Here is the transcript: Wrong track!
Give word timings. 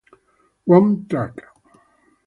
Wrong 0.65 1.05
track! 1.07 1.37